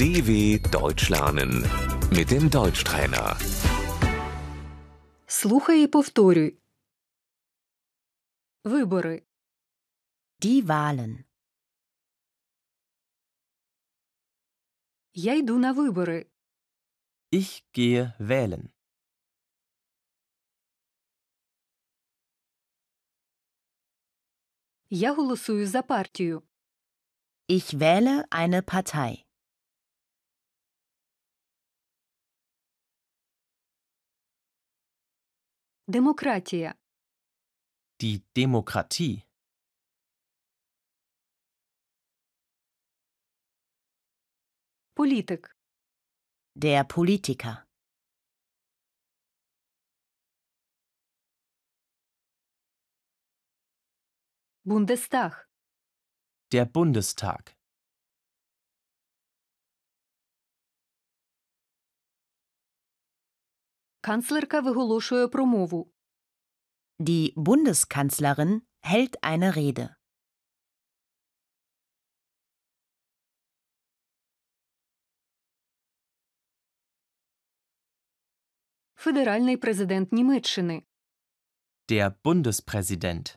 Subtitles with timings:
[0.00, 1.52] DW Deutsch lernen
[2.10, 3.36] mit dem Deutschtrainer.
[5.26, 6.58] Слухай і повторюй.
[8.64, 9.22] Вибори.
[10.42, 11.24] Die Wahlen.
[15.12, 16.26] Я йду на вибори.
[17.32, 18.68] Ich gehe wählen.
[24.90, 26.42] Я голосую за партію.
[27.48, 29.26] Ich wähle eine Partei.
[35.93, 36.73] Demokratia.
[38.01, 39.23] Die Demokratie.
[44.95, 45.53] Politik.
[46.55, 47.65] Der Politiker.
[54.63, 55.49] Bundestag.
[56.53, 57.60] Der Bundestag.
[64.00, 65.92] Канцлерка виголошує промову.
[66.98, 69.94] Die Bundeskanzlerin hält eine Rede.
[78.94, 80.82] Федеральний президент Німеччини.
[81.88, 83.36] Der Bundespräsident.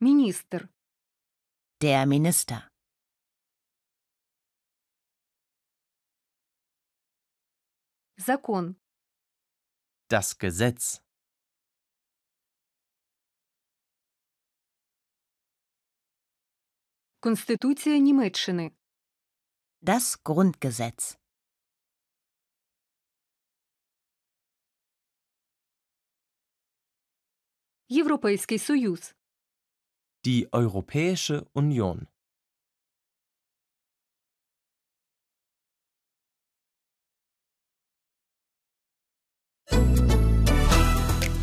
[0.00, 0.68] Міністр.
[1.80, 2.69] Der Minister.
[8.20, 8.76] Закон.
[10.08, 11.02] Das Gesetz.
[17.20, 18.72] Конституція Німеччини.
[19.82, 21.18] Das Grundgesetz.
[27.88, 29.14] Європейський Союз.
[30.24, 32.06] Die Europäische Union.